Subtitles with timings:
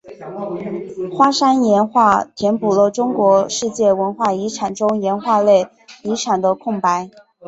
[1.15, 5.67] 花山岩画填补了中国世界文化遗产中岩画类
[6.03, 7.11] 遗产的空白。